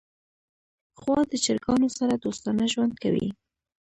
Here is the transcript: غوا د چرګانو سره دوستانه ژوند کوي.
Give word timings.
غوا 1.01 1.19
د 1.31 1.33
چرګانو 1.43 1.87
سره 1.97 2.13
دوستانه 2.23 2.65
ژوند 2.73 2.93
کوي. 3.03 3.27